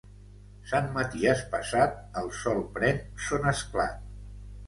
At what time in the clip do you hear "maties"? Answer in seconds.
0.93-1.43